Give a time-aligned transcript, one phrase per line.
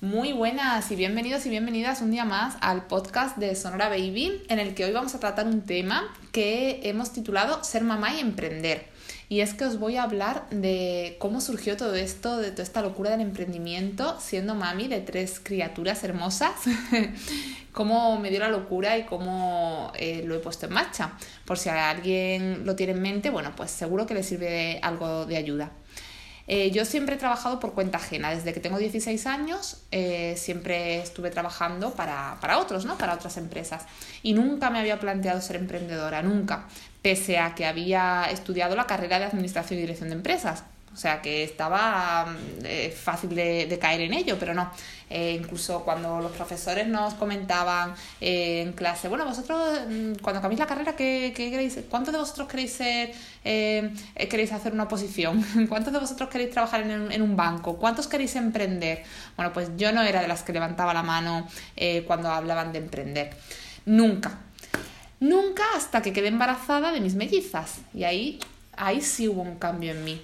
[0.00, 4.60] Muy buenas y bienvenidos y bienvenidas un día más al podcast de Sonora Baby, en
[4.60, 8.86] el que hoy vamos a tratar un tema que hemos titulado Ser mamá y emprender.
[9.28, 12.80] Y es que os voy a hablar de cómo surgió todo esto, de toda esta
[12.80, 16.52] locura del emprendimiento, siendo mami de tres criaturas hermosas,
[17.72, 21.14] cómo me dio la locura y cómo eh, lo he puesto en marcha.
[21.44, 25.38] Por si alguien lo tiene en mente, bueno, pues seguro que le sirve algo de
[25.38, 25.72] ayuda.
[26.48, 28.30] Eh, yo siempre he trabajado por cuenta ajena.
[28.30, 32.96] Desde que tengo 16 años eh, siempre estuve trabajando para, para, otros, ¿no?
[32.96, 33.84] Para otras empresas.
[34.22, 36.66] Y nunca me había planteado ser emprendedora, nunca.
[37.02, 40.64] Pese a que había estudiado la carrera de Administración y Dirección de Empresas.
[40.98, 44.68] O sea que estaba mm, eh, fácil de, caer en ello, pero no.
[45.08, 50.58] Eh, incluso cuando los profesores nos comentaban eh, en clase, bueno, vosotros mm, cuando cambiéis
[50.58, 51.78] la carrera, ¿qué, queréis?
[51.88, 53.12] ¿Cuántos de vosotros queréis ser,
[53.44, 55.40] queréis hacer una posición?
[55.68, 57.76] ¿Cuántos de vosotros queréis trabajar en, en, un banco?
[57.76, 59.04] ¿Cuántos queréis emprender?
[59.36, 61.46] Bueno, pues yo no era de las que levantaba la mano
[62.08, 63.36] cuando hablaban de emprender.
[63.86, 64.40] Nunca.
[65.20, 67.82] Nunca hasta que quedé embarazada de mis mellizas.
[67.94, 68.40] Y ahí,
[68.76, 70.20] ahí sí hubo un cambio en mí.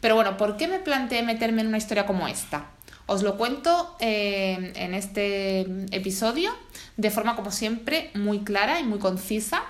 [0.00, 2.66] Pero bueno, ¿por qué me planteé meterme en una historia como esta?
[3.06, 5.60] Os lo cuento eh, en este
[5.96, 6.54] episodio
[6.98, 9.62] de forma, como siempre, muy clara y muy concisa.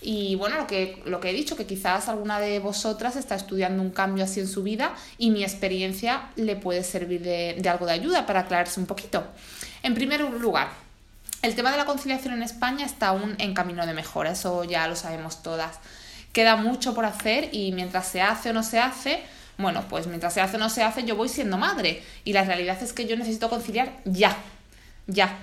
[0.00, 3.82] Y bueno, lo que, lo que he dicho, que quizás alguna de vosotras está estudiando
[3.82, 7.86] un cambio así en su vida y mi experiencia le puede servir de, de algo
[7.86, 9.24] de ayuda para aclararse un poquito.
[9.82, 10.68] En primer lugar,
[11.42, 14.86] el tema de la conciliación en España está aún en camino de mejora, eso ya
[14.86, 15.78] lo sabemos todas.
[16.32, 19.22] Queda mucho por hacer y mientras se hace o no se hace,
[19.58, 22.02] bueno, pues mientras se hace o no se hace, yo voy siendo madre.
[22.24, 24.36] Y la realidad es que yo necesito conciliar ya,
[25.06, 25.38] ya.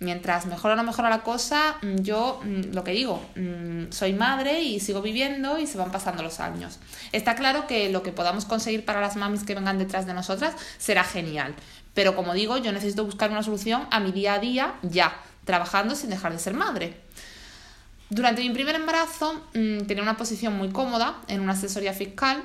[0.00, 4.12] Mientras mejora o no mejora la cosa, mm, yo mm, lo que digo, mm, soy
[4.12, 6.78] madre y sigo viviendo y se van pasando los años.
[7.10, 10.54] Está claro que lo que podamos conseguir para las mamis que vengan detrás de nosotras
[10.78, 11.52] será genial.
[11.94, 15.96] Pero como digo, yo necesito buscar una solución a mi día a día ya, trabajando
[15.96, 17.00] sin dejar de ser madre.
[18.08, 22.42] Durante mi primer embarazo tenía una posición muy cómoda en una asesoría fiscal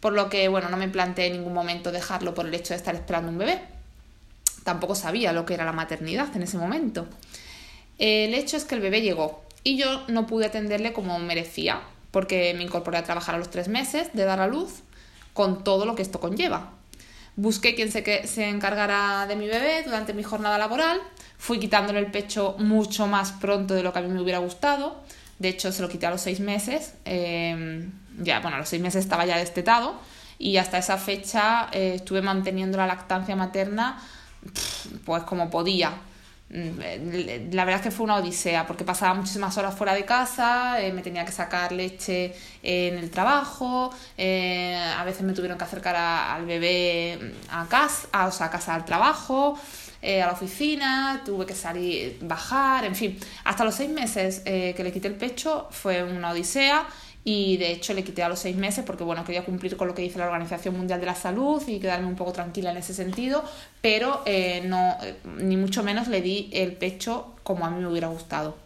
[0.00, 2.76] por lo que, bueno, no me planteé en ningún momento dejarlo por el hecho de
[2.76, 3.60] estar esperando un bebé.
[4.64, 7.06] Tampoco sabía lo que era la maternidad en ese momento.
[7.98, 12.54] El hecho es que el bebé llegó y yo no pude atenderle como merecía, porque
[12.54, 14.82] me incorporé a trabajar a los tres meses de dar a luz
[15.32, 16.72] con todo lo que esto conlleva.
[17.36, 21.00] Busqué quien se, se encargara de mi bebé durante mi jornada laboral,
[21.38, 25.00] fui quitándole el pecho mucho más pronto de lo que a mí me hubiera gustado,
[25.38, 28.82] de hecho se lo quité a los seis meses, eh, ya, bueno, a los seis
[28.82, 29.94] meses estaba ya destetado
[30.38, 34.00] y hasta esa fecha eh, estuve manteniendo la lactancia materna
[35.04, 35.92] pues como podía.
[36.50, 40.80] Mm, la verdad es que fue una odisea porque pasaba muchísimas horas fuera de casa,
[40.80, 45.64] eh, me tenía que sacar leche en el trabajo, eh, a veces me tuvieron que
[45.64, 49.58] acercar al bebé a casa, a, o sea, a casa al trabajo,
[50.00, 54.92] a la oficina, tuve que salir, bajar, en fin, hasta los seis meses que le
[54.92, 56.86] quité el pecho fue una odisea
[57.24, 59.94] y de hecho le quité a los seis meses porque bueno, quería cumplir con lo
[59.94, 62.94] que dice la Organización Mundial de la Salud y quedarme un poco tranquila en ese
[62.94, 63.44] sentido,
[63.80, 67.88] pero eh, no, eh, ni mucho menos le di el pecho como a mí me
[67.88, 68.56] hubiera gustado.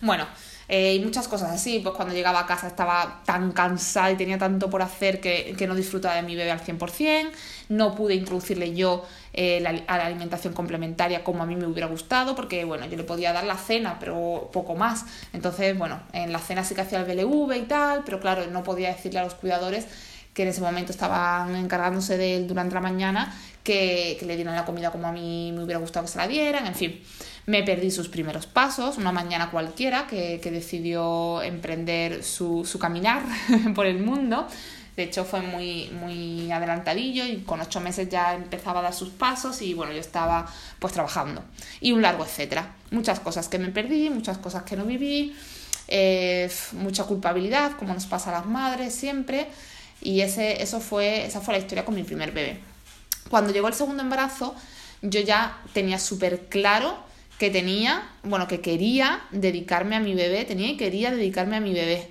[0.00, 0.26] Bueno,
[0.72, 4.38] eh, y muchas cosas así, pues cuando llegaba a casa estaba tan cansada y tenía
[4.38, 7.28] tanto por hacer que, que no disfrutaba de mi bebé al 100%,
[7.70, 12.36] no pude introducirle yo eh, a la alimentación complementaria como a mí me hubiera gustado,
[12.36, 15.06] porque bueno, yo le podía dar la cena, pero poco más.
[15.32, 18.62] Entonces, bueno, en la cena sí que hacía el BLV y tal, pero claro, no
[18.62, 19.88] podía decirle a los cuidadores
[20.34, 24.54] que en ese momento estaban encargándose de él durante la mañana, que, que, le dieran
[24.54, 27.00] la comida como a mí me hubiera gustado que se la dieran, en fin.
[27.46, 33.22] Me perdí sus primeros pasos, una mañana cualquiera que, que decidió emprender su, su caminar
[33.74, 34.46] por el mundo.
[34.96, 39.10] De hecho, fue muy, muy adelantadillo y con ocho meses ya empezaba a dar sus
[39.10, 40.46] pasos y bueno, yo estaba
[40.78, 41.42] pues trabajando.
[41.80, 42.74] Y un largo etcétera.
[42.90, 45.34] Muchas cosas que me perdí, muchas cosas que no viví,
[45.88, 49.48] eh, mucha culpabilidad, como nos pasa a las madres siempre.
[50.02, 52.58] Y ese, eso fue, esa fue la historia con mi primer bebé.
[53.28, 54.54] Cuando llegó el segundo embarazo,
[55.02, 56.98] yo ya tenía súper claro
[57.38, 61.72] que tenía, bueno, que quería dedicarme a mi bebé, tenía y quería dedicarme a mi
[61.72, 62.10] bebé.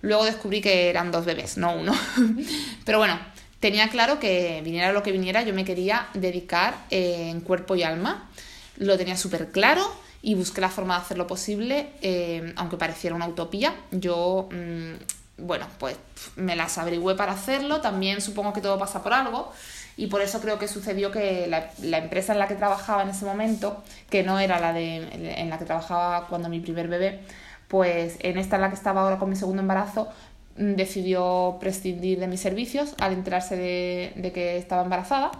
[0.00, 1.92] Luego descubrí que eran dos bebés, no uno.
[2.84, 3.18] Pero bueno,
[3.58, 7.82] tenía claro que viniera lo que viniera, yo me quería dedicar eh, en cuerpo y
[7.82, 8.30] alma.
[8.76, 9.82] Lo tenía súper claro
[10.22, 13.74] y busqué la forma de hacerlo posible, eh, aunque pareciera una utopía.
[13.90, 14.92] Yo, mm,
[15.36, 15.96] bueno, pues
[16.36, 17.80] me las averigüé para hacerlo.
[17.80, 19.52] También supongo que todo pasa por algo.
[19.96, 23.10] Y por eso creo que sucedió que la, la, empresa en la que trabajaba en
[23.10, 24.96] ese momento, que no era la de,
[25.40, 27.20] en la que trabajaba cuando mi primer bebé,
[27.68, 30.08] pues en esta en la que estaba ahora con mi segundo embarazo,
[30.56, 35.30] mm, decidió prescindir de mis servicios al enterarse de, que estaba embarazada.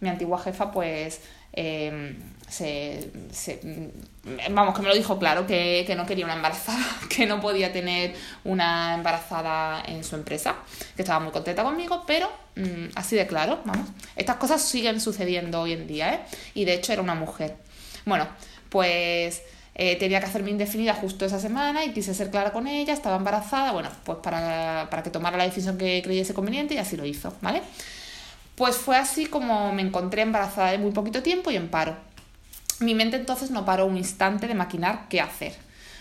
[0.00, 1.20] mi antigua jefa pues
[1.52, 2.16] em,
[2.48, 3.10] se,
[4.50, 7.72] vamos, que me lo dijo claro, que, que, no quería una embarazada, que no podía
[7.72, 8.14] tener
[8.44, 10.56] una embarazada en su empresa,
[10.96, 13.88] que estaba muy contenta conmigo, pero mm, así de claro, vamos.
[14.16, 16.20] Estas cosas siguen sucediendo hoy en día, ¿eh?
[16.54, 17.56] Y de hecho era una mujer.
[18.04, 18.26] Bueno,
[18.70, 19.42] pues
[19.74, 23.16] eh, tenía que hacerme indefinida justo esa semana y quise ser clara con ella, estaba
[23.16, 27.04] embarazada, bueno, pues para, para que tomara la decisión que creyese conveniente y así lo
[27.04, 27.62] hizo, ¿vale?
[28.58, 31.96] Pues fue así como me encontré embarazada de muy poquito tiempo y en paro.
[32.80, 35.52] Mi mente entonces no paró un instante de maquinar qué hacer.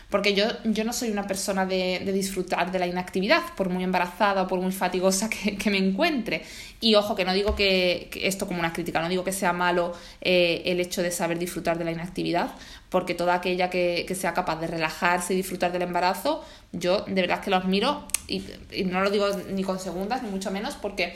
[0.09, 4.43] Porque yo, yo no soy una persona de, disfrutar de la inactividad, por muy embarazada
[4.43, 6.41] o por muy fatigosa que, me encuentre.
[6.81, 9.93] Y ojo, que no digo que, esto como una crítica, no digo que sea malo
[10.21, 12.55] eh, el hecho de saber disfrutar de la inactividad,
[12.89, 17.39] porque toda aquella que, sea capaz de relajarse y disfrutar del embarazo, yo de verdad
[17.39, 21.13] que lo admiro y, y no lo digo ni con segundas, ni mucho menos, porque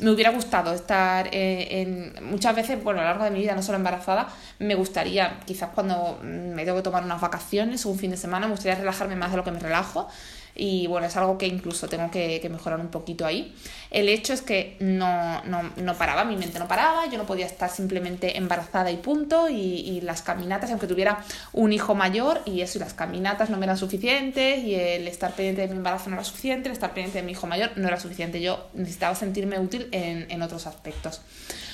[0.00, 3.54] me hubiera gustado estar eh, en, muchas veces, bueno, a lo largo de mi vida,
[3.54, 7.98] no solo embarazada, me gustaría, quizás cuando me tengo que tomar unas vacaciones o un
[7.98, 10.08] fin de semana, me gustaría relajarme más de lo que me relajo
[10.54, 13.54] y bueno, es algo que incluso tengo que, mejorar un poquito ahí.
[13.90, 17.70] El hecho es que no, no, paraba, mi mente no paraba, yo no podía estar
[17.70, 22.80] simplemente embarazada y punto, y, las caminatas, aunque tuviera un hijo mayor, y eso, y
[22.80, 26.24] las caminatas no me eran suficientes, y el estar pendiente de mi embarazo no era
[26.24, 29.88] suficiente, el estar pendiente de mi hijo mayor no era suficiente, yo necesitaba sentirme útil
[29.92, 31.20] en otros aspectos.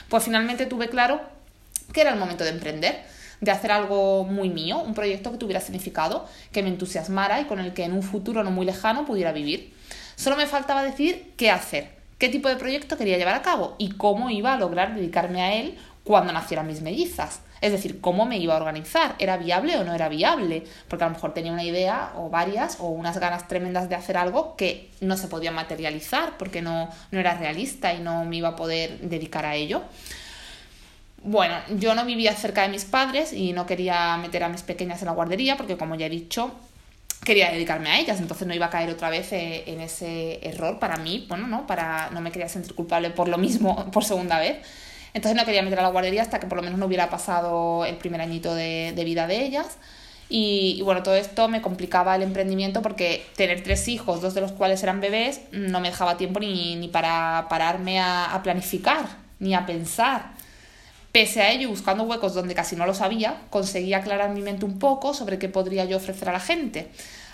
[0.09, 1.21] Pues finalmente tuve claro
[1.93, 5.61] que era el momento de emprender de hacer algo muy mío, un proyecto que tuviera
[5.61, 9.33] significado, que me entusiasmara y con el que en un futuro no muy lejano pudiera
[9.33, 9.75] vivir.
[10.17, 13.93] Solo me faltaba decir qué hacer, qué tipo de proyecto quería llevar a cabo y
[13.93, 17.41] cómo iba a lograr dedicarme a él cuando nacieran mis mellizas.
[17.61, 20.65] Es decir, cómo me iba a organizar, ¿era viable o no era viable?
[20.89, 24.17] Porque a lo mejor tenía una idea o varias o unas ganas tremendas de hacer
[24.17, 28.51] algo que no se podía materializar porque no, no era realista y no me iba
[28.51, 29.83] a poder dedicar a ello.
[31.23, 35.03] Bueno, yo no vivía cerca de mis padres y no quería meter a mis pequeñas
[35.03, 36.55] en la guardería porque, como ya he dicho,
[37.27, 40.79] quería dedicarme a ellas, entonces no iba a caer otra vez eh, en ese error
[40.79, 44.39] para mí, bueno, no, para no me quería sentir culpable por lo mismo por segunda
[44.39, 44.59] vez.
[45.13, 47.87] Entonces no quería meter a la guardería hasta que por lo menos no hubiera pasado
[47.87, 49.79] el primer añito de, vida de ellas.
[50.29, 54.53] Y, bueno, todo esto me complicaba el emprendimiento porque tener tres hijos, dos de los
[54.53, 59.07] cuales eran bebés, no me dejaba tiempo ni, ni para pararme a, a planificar,
[59.39, 60.36] ni a pensar.
[61.17, 64.79] Pese a ello, buscando huecos donde casi no lo sabía, conseguí aclarar mi mente un
[64.79, 66.91] poco sobre qué podría yo ofrecer a la gente.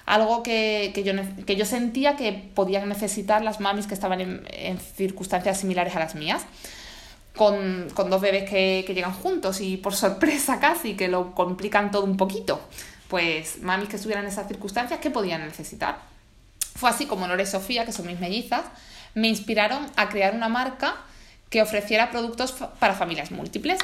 [0.06, 1.12] Algo que, yo,
[1.44, 6.14] que yo, sentía que podían necesitar las mamis que estaban en, circunstancias similares a las
[6.14, 6.44] mías.
[7.34, 12.04] Con, dos bebés que, que, llegan juntos y por sorpresa casi que lo complican todo
[12.04, 12.60] un poquito.
[13.08, 15.98] Pues mamis que estuvieran en esas circunstancias, ¿qué podían necesitar?
[16.76, 18.62] Fue así como Nora y Sofía, que son mis mellizas,
[19.16, 20.98] me inspiraron a crear una marca
[21.52, 23.78] que ofreciera productos para familias múltiples,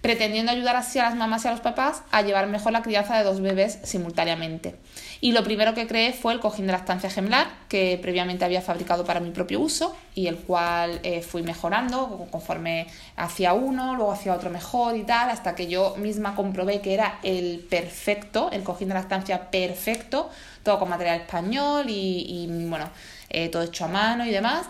[0.00, 3.18] pretendiendo ayudar así a las mamás y a los papás a llevar mejor la crianza
[3.18, 4.74] de dos bebés simultáneamente.
[5.20, 9.04] Y lo primero que creé fue el cojín de lactancia gemelar, que previamente había fabricado
[9.04, 12.86] para mi propio uso y el cual eh, fui mejorando conforme
[13.16, 17.18] hacía uno, luego hacía otro mejor y tal, hasta que yo misma comprobé que era
[17.22, 20.30] el perfecto, el cojín de lactancia perfecto,
[20.62, 22.88] todo con material español y, bueno,
[23.28, 24.66] eh, todo hecho a mano y demás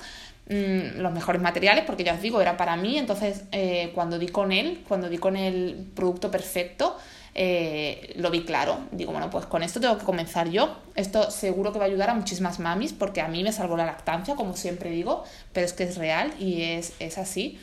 [0.51, 4.27] Mm, los mejores materiales, porque ya os digo, era para mí, entonces eh, cuando di
[4.27, 6.97] con él, cuando di con el producto perfecto,
[7.37, 8.81] eh, lo vi claro.
[8.91, 10.77] Digo, bueno, pues con esto tengo que comenzar yo.
[10.97, 13.87] Esto seguro que va a ayudar a muchísimas mamis, porque a mí me salvó la
[13.87, 17.61] lactancia, como siempre digo, pero es que es real y es, así.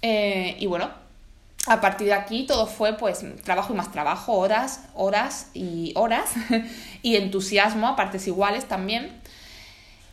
[0.00, 0.88] Eh, y bueno,
[1.66, 6.32] a partir de aquí todo fue pues trabajo y más trabajo, horas, horas y horas,
[7.02, 9.12] y entusiasmo a partes iguales también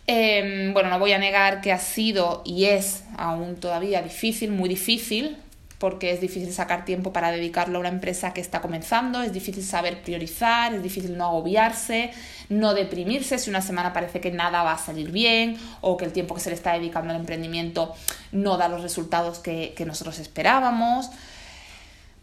[0.08, 4.67] Em, bueno, no voy a negar que ha sido y es aún todavía difícil, muy
[4.67, 5.38] difícil,
[5.77, 9.63] porque es difícil sacar tiempo para dedicarlo a una empresa que está comenzando, es difícil
[9.63, 12.12] saber priorizar, es difícil no agobiarse,
[12.50, 16.13] no deprimirse si una semana parece que nada va a salir bien o que el
[16.13, 17.96] tiempo que se le está dedicando al emprendimiento
[18.31, 21.10] no da los resultados que, que nosotros esperábamos.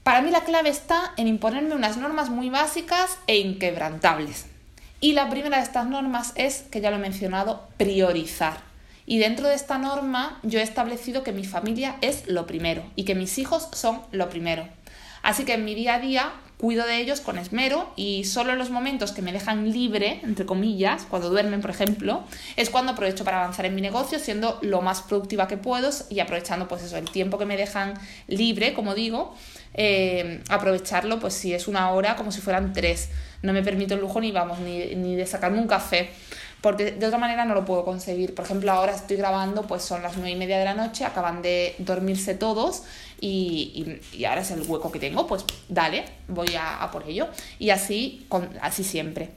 [0.05, 4.47] Para mí la clave está en imponerme unas normas muy básicas e inquebrantables.
[5.01, 8.59] Y la primera de estas normas es, que ya lo he mencionado, priorizar.
[9.07, 13.05] Y dentro de esta norma yo he establecido que mi familia es lo primero y
[13.05, 14.69] que mis hijos son lo primero.
[15.23, 18.59] Así que en mi día a día cuido de ellos con esmero y solo en
[18.59, 22.25] los momentos que me dejan libre, entre comillas, cuando duermen, por ejemplo,
[22.57, 26.19] es cuando aprovecho para avanzar en mi negocio, siendo lo más productiva que puedo y
[26.19, 27.95] aprovechando pues eso, el tiempo que me dejan
[28.27, 29.35] libre, como digo,
[29.75, 33.09] eh, aprovecharlo pues si es una hora como si fueran tres.
[33.41, 36.11] No me permito el lujo ni vamos, ni, ni de sacarme un café
[36.61, 38.35] porque de otra manera no lo puedo conseguir.
[38.35, 41.43] Por ejemplo, ahora estoy grabando, pues son las nueve y media de la noche, acaban
[41.43, 42.83] de dormirse todos
[43.21, 47.29] y, y, ahora es el hueco que tengo, pues dale, voy a, a por ello.
[47.59, 49.31] Y así, con, así siempre.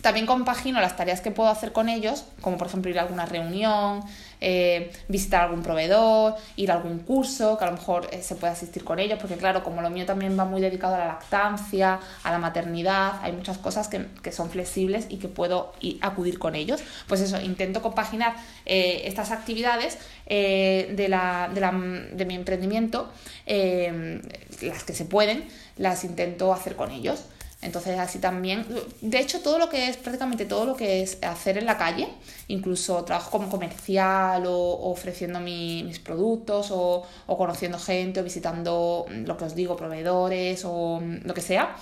[0.00, 3.26] También compagino las tareas que puedo hacer con ellos, como por ejemplo ir a alguna
[3.26, 4.02] reunión,
[4.40, 8.52] eh, visitar algún proveedor, ir a algún curso, que a lo mejor eh, se puede
[8.52, 11.98] asistir con ellos, porque claro, como lo mío también va muy dedicado a la lactancia,
[12.22, 16.54] a la maternidad, hay muchas cosas que, son flexibles y que puedo ir, acudir con
[16.54, 16.80] ellos.
[17.08, 18.36] Pues eso, intento compaginar
[18.66, 23.10] eh, estas actividades de, la, de, la, de, mi emprendimiento,
[23.46, 27.24] las que se pueden, las intento hacer con ellos.
[27.60, 28.64] Entonces así también,
[29.00, 32.08] de hecho todo lo que es, prácticamente todo lo que es hacer en la calle,
[32.46, 39.44] incluso trabajo como comercial o, ofreciendo mis productos o, conociendo gente o visitando lo que
[39.44, 41.74] os digo, proveedores o lo que sea,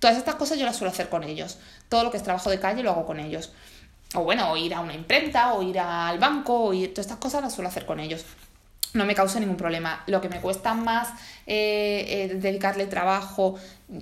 [0.00, 1.58] todas estas cosas yo las suelo hacer con ellos.
[1.88, 3.52] Todo lo que es trabajo de calle lo hago con ellos.
[4.14, 7.18] O bueno, o ir a una imprenta, o ir al banco, o ir, todas estas
[7.18, 8.24] cosas las suelo hacer con ellos
[8.94, 10.02] no me causa ningún problema.
[10.06, 11.08] Lo que me cuesta más
[11.46, 13.56] eh, eh, dedicarle trabajo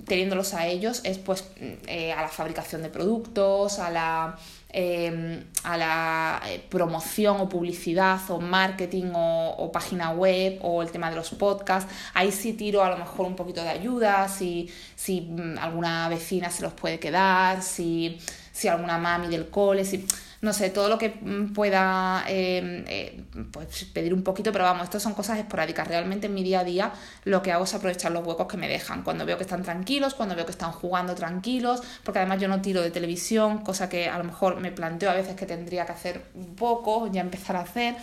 [0.05, 4.37] teniéndolos a ellos es pues eh, a la fabricación de productos, a la,
[4.69, 11.15] em, a la promoción o publicidad o marketing o, página web o el tema de
[11.17, 11.91] los podcasts.
[12.13, 16.49] Ahí sí tiro a lo mejor un poquito de ayuda, si, si mm, alguna vecina
[16.49, 18.17] se los puede quedar, si,
[18.51, 20.05] si alguna mami del cole, si
[20.41, 24.85] no sé, todo lo que mm, pueda em, eh, pues pedir un poquito, pero vamos,
[24.85, 25.87] esto son cosas esporádicas.
[25.87, 26.91] Realmente en mi día a día
[27.25, 29.03] lo que hago es aprovechar los huecos que me dejan.
[29.03, 32.59] Cuando veo que están tranquilos, cuando veo que están jugando tranquilos, porque además yo no
[32.61, 35.91] tiro de televisión, cosa que a lo mejor me planteo a veces que tendría que
[35.91, 37.95] hacer un poco, ya empezar a hacer.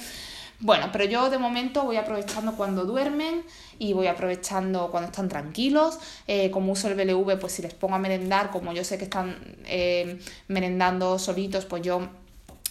[0.61, 3.45] Bueno, pero yo de momento voy aprovechando cuando duermen
[3.79, 5.99] y voy aprovechando cuando están tranquilos.
[6.29, 9.05] Eh, como uso el BLV, pues si les pongo a merendar, como yo sé que
[9.05, 10.19] están eh,
[10.49, 12.09] merendando solitos, pues yo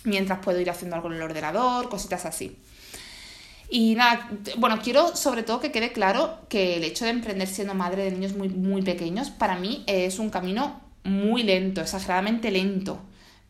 [0.03, 2.57] mientras puedo ir haciendo algo en el ordenador, cositas así.
[3.69, 7.73] Y nada, bueno, quiero sobre todo que quede claro que el hecho de emprender siendo
[7.73, 12.99] madre de niños muy, muy pequeños, para mí es un camino muy lento, exageradamente lento,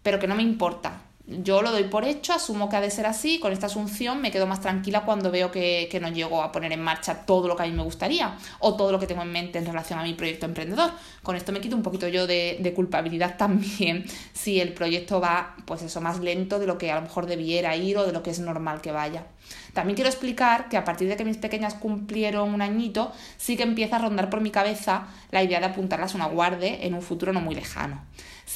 [0.01, 0.96] pero que no me importa
[1.27, 4.31] yo lo doy por hecho, asumo que ha de ser así, con esta asunción me
[4.31, 7.63] quedo más tranquila cuando veo que, no llego a poner en marcha todo lo que
[7.63, 10.13] a mí me gustaría o todo lo que tengo en mente en relación a mi
[10.13, 10.91] proyecto emprendedor.
[11.24, 15.81] Con esto me quito un poquito yo de, culpabilidad también si el proyecto va, pues
[15.81, 18.29] eso, más lento de lo que a lo mejor debiera ir o de lo que
[18.29, 19.25] es normal que vaya.
[19.74, 23.63] También quiero explicar que a partir de que mis pequeñas cumplieron un añito, sí que
[23.63, 27.01] empieza a rondar por mi cabeza la idea de apuntarlas a una guarde en un
[27.01, 28.01] futuro no muy lejano.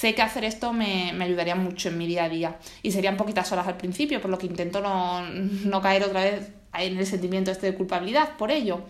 [0.01, 3.51] Sé que hacer esto me, ayudaría mucho en mi día a día y serían poquitas
[3.51, 7.67] horas al principio, por lo que intento no, caer otra vez en el sentimiento este
[7.67, 8.81] de culpabilidad por ello.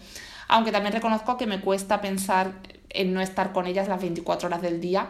[0.47, 2.53] Aunque también reconozco que me cuesta pensar
[2.87, 5.09] en no estar con ellas las 24 horas del día.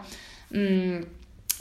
[0.50, 1.02] Mm,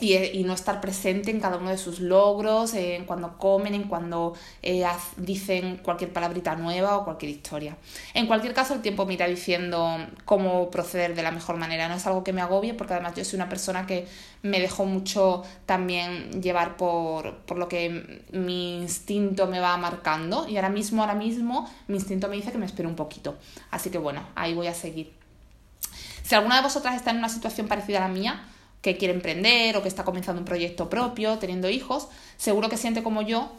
[0.01, 4.33] y, no estar presente en cada uno de sus logros, en cuando comen, en cuando
[4.61, 4.85] eh,
[5.17, 7.77] dicen cualquier palabrita nueva o cualquier historia.
[8.13, 11.87] En cualquier caso, el tiempo me irá diciendo cómo proceder de la mejor manera.
[11.87, 14.07] No es algo que me agobie, porque además yo soy una persona que
[14.41, 20.47] me dejó mucho también llevar por, por lo que mi instinto me va marcando.
[20.47, 23.37] Y ahora mismo, ahora mismo, mi instinto me dice que me espere un poquito.
[23.69, 25.13] Así que bueno, ahí voy a seguir.
[26.23, 28.45] Si alguna de vosotras está en una situación parecida a la mía,
[28.81, 32.07] que quiere emprender o que está comenzando un proyecto propio, teniendo hijos,
[32.37, 33.51] seguro que siente como yo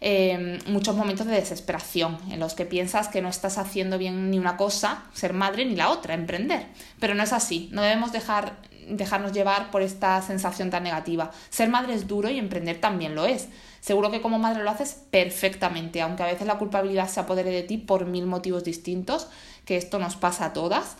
[0.00, 4.38] em, muchos momentos de desesperación en los que piensas que no estás haciendo bien ni
[4.38, 6.66] una cosa, ser madre, ni la otra, emprender.
[7.00, 8.56] Pero no es así, no debemos dejar,
[8.88, 11.30] dejarnos llevar por esta sensación tan negativa.
[11.48, 13.48] Ser madre es duro y emprender también lo es.
[13.80, 17.62] Seguro que como madre lo haces perfectamente, aunque a veces la culpabilidad se apodere de
[17.62, 19.28] ti por mil motivos distintos,
[19.64, 20.96] que esto nos pasa a todas,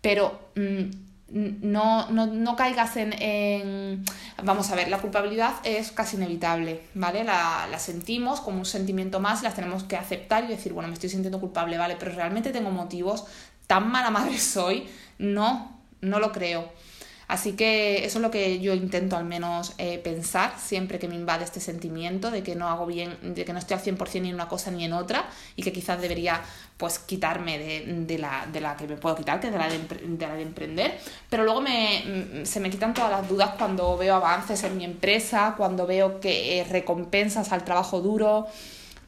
[0.00, 0.50] pero...
[0.56, 4.04] Mm, no, no, no caigas en,
[4.42, 7.24] Vamos a ver, la culpabilidad es casi inevitable, ¿vale?
[7.24, 10.94] La, la sentimos como un sentimiento más, las tenemos que aceptar y decir, bueno, me
[10.94, 11.96] estoy sintiendo culpable, ¿vale?
[11.98, 13.24] Pero realmente tengo motivos,
[13.66, 16.70] tan mala madre soy, no, no lo creo.
[17.28, 21.16] Así que eso es lo que yo intento al menos eh, pensar siempre que me
[21.16, 24.28] invade este sentimiento de que no hago bien, de que no estoy al 100% ni
[24.28, 26.40] en una cosa ni en otra y que quizás debería
[26.76, 30.36] pues quitarme de, la, de la que me puedo quitar, que es de la de,
[30.36, 30.98] de emprender.
[31.28, 34.84] Pero luego me, mm, se me quitan todas las dudas cuando veo avances en mi
[34.84, 38.46] empresa, cuando veo que eh, recompensas al trabajo duro.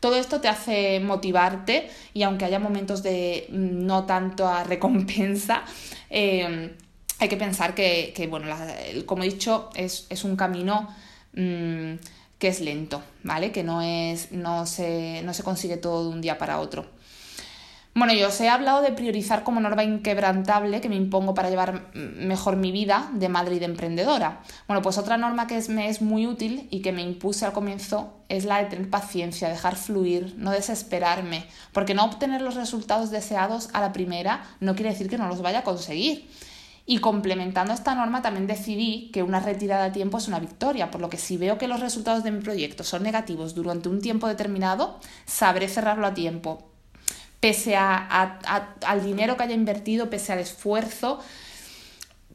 [0.00, 5.62] Todo esto te hace motivarte y aunque haya momentos de mm, no tanto a recompensa,
[6.10, 6.74] eh,
[7.18, 8.54] hay que pensar que, bueno,
[9.06, 10.88] como he dicho, es, un camino
[11.34, 11.94] mm,
[12.38, 13.50] que es lento, ¿vale?
[13.52, 16.86] Que no, es, no, se, no se consigue todo de un día para otro.
[17.98, 21.90] Bueno, yo os he hablado de priorizar como norma inquebrantable que me impongo para llevar
[21.94, 24.42] mejor mi vida de madre y de emprendedora.
[24.68, 27.52] Bueno, pues otra norma que es, me es muy útil y que me impuse al
[27.52, 33.10] comienzo es la de tener paciencia, dejar fluir, no desesperarme, porque no obtener los resultados
[33.10, 36.30] deseados a la primera no quiere decir que no los vaya a conseguir.
[36.90, 41.02] Y complementando esta norma también decidí que una retirada a tiempo es una victoria, por
[41.02, 44.26] lo que si veo que los resultados de mi proyecto son negativos durante un tiempo
[44.26, 46.70] determinado, sabré cerrarlo a tiempo,
[47.40, 48.38] pese a,
[48.86, 51.18] al dinero que haya invertido, pese al esfuerzo,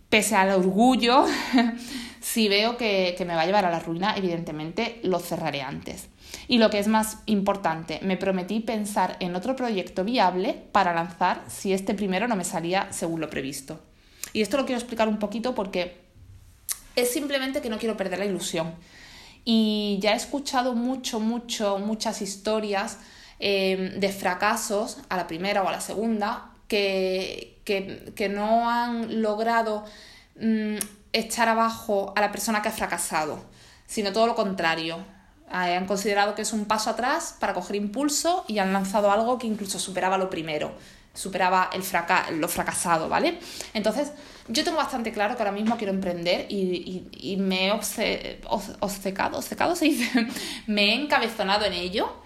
[0.10, 1.26] pese al orgullo,
[2.22, 6.10] si veo que, que me va a llevar a la ruina, evidentemente lo cerraré antes.
[6.48, 11.44] Y lo que es más importante, me prometí pensar en otro proyecto viable para lanzar
[11.48, 13.80] si este primero no me salía según lo previsto.
[14.34, 16.02] Y esto lo quiero explicar un poquito porque
[16.96, 18.74] es simplemente que no quiero perder la ilusión.
[19.46, 22.98] Y ya he escuchado mucho, mucho, muchas historias
[23.46, 29.84] Em, de fracasos a la primera o a la segunda que, que, no han logrado
[30.40, 30.78] mm,
[31.12, 33.44] echar abajo a la persona que ha fracasado,
[33.86, 35.00] sino todo lo contrario.
[35.50, 39.38] Eh, han considerado que es un paso atrás para coger impulso y han lanzado algo
[39.38, 40.72] que incluso superaba lo primero,
[41.14, 41.84] superaba el
[42.40, 43.40] lo fracasado, ¿vale?
[43.74, 44.12] Entonces,
[44.48, 49.86] yo tengo bastante claro que ahora mismo quiero emprender y, me he obcecado, obcecado se
[49.86, 50.28] dice,
[50.68, 52.24] me he encabezonado en ello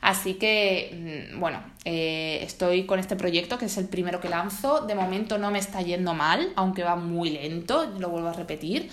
[0.00, 4.80] Así que, mm, bueno, eh, estoy con este proyecto que es el primero que lanzo.
[4.80, 8.90] De momento no me está yendo mal, aunque va muy lento, lo vuelvo a repetir.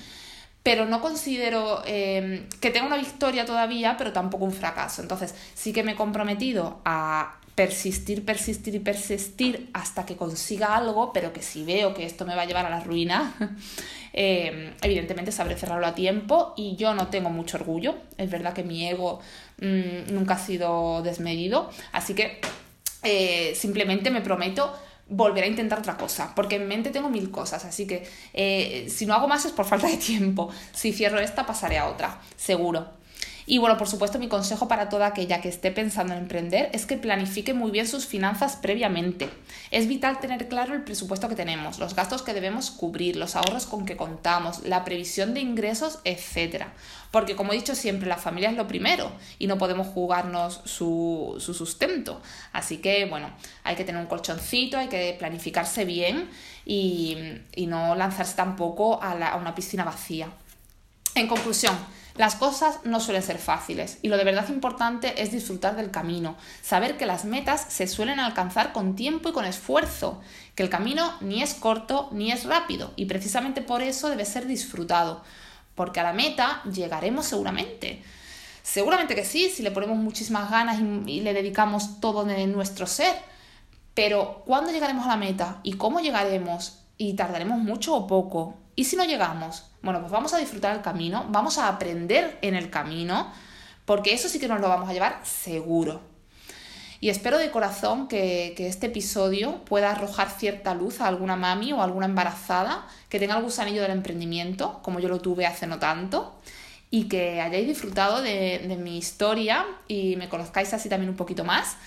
[0.63, 5.01] Pero no considero eh, que tenga una victoria todavía, pero tampoco un fracaso.
[5.01, 11.11] Entonces, sí que me he comprometido a persistir, persistir y persistir hasta que consiga algo,
[11.11, 13.33] pero que si veo que esto me va a llevar a la ruina,
[14.13, 17.95] eh, evidentemente sabré cerrarlo a tiempo y yo no tengo mucho orgullo.
[18.15, 19.21] Es verdad que mi ego
[19.59, 22.39] mm, nunca ha sido desmedido, así que
[23.01, 24.71] eh, simplemente me prometo
[25.09, 29.07] volver a intentar otra cosa, porque en mente tengo mil cosas, así que eh, si
[29.07, 30.51] no hago más es por falta de tiempo.
[30.73, 32.96] Si cierro esta, pasaré a otra, seguro.
[33.49, 36.85] Y bueno, por supuesto, mi consejo para toda aquella que esté pensando en emprender es
[36.85, 39.29] que planifique muy bien sus finanzas previamente.
[39.71, 43.65] Es vital tener claro el presupuesto que tenemos, los gastos que debemos cubrir, los ahorros
[43.65, 46.65] con que contamos, la previsión de ingresos, etc.
[47.09, 51.37] Porque como he dicho siempre, la familia es lo primero y no podemos jugarnos su,
[51.39, 52.21] sustento.
[52.51, 53.31] Así que bueno,
[53.63, 56.29] hay que tener un colchoncito, hay que planificarse bien
[56.65, 57.17] y,
[57.65, 60.27] no lanzarse tampoco a una piscina vacía.
[61.17, 61.75] En conclusión,
[62.15, 66.37] las cosas no suelen ser fáciles y lo de verdad importante es disfrutar del camino,
[66.61, 70.21] saber que las metas se suelen alcanzar con tiempo y con esfuerzo,
[70.53, 74.45] que el camino ni es corto ni es rápido y precisamente por eso debe ser
[74.45, 75.23] disfrutado,
[75.73, 78.03] porque a la meta llegaremos seguramente.
[78.61, 83.15] Seguramente que sí, si le ponemos muchísimas ganas y, le dedicamos todo nuestro ser,
[83.95, 86.77] pero ¿cuándo llegaremos a la meta y cómo llegaremos?
[86.95, 88.66] ¿Y tardaremos mucho o poco?
[88.77, 89.63] ¿Y si no llegamos?
[89.81, 93.33] Bueno, pues vamos a disfrutar el camino, vamos a aprender en el camino,
[93.85, 95.99] porque eso sí que nos lo vamos a llevar seguro.
[96.99, 101.81] Y espero de corazón que, este episodio pueda arrojar cierta luz a alguna mami o
[101.81, 106.39] alguna embarazada que tenga el gusanillo del emprendimiento, como yo lo tuve hace no tanto,
[106.91, 111.43] y que hayáis disfrutado de, de mi historia y me conozcáis así también un poquito
[111.43, 111.77] más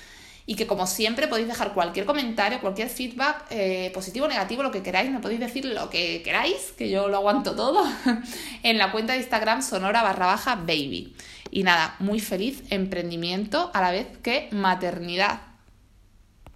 [0.51, 4.73] y que como siempre podéis dejar cualquier comentario, cualquier feedback, eh, positivo o negativo, lo
[4.73, 7.85] que queráis, me podéis decir lo que queráis, que yo lo aguanto todo,
[8.65, 11.15] en la cuenta de Instagram sonora barra baja baby.
[11.53, 15.50] Y nada, muy feliz emprendimiento a la vez que maternidad.